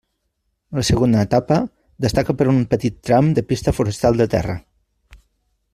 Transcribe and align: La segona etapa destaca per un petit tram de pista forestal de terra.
La 0.77 0.83
segona 0.87 1.19
etapa 1.25 1.57
destaca 2.05 2.35
per 2.39 2.49
un 2.55 2.63
petit 2.73 2.99
tram 3.11 3.31
de 3.41 3.45
pista 3.53 3.75
forestal 3.81 4.21
de 4.23 4.31
terra. 4.37 4.57